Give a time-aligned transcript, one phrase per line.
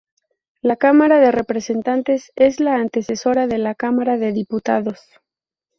[0.63, 4.97] La Cámara de Representantes es la antecesora de la Cámara de Diputados.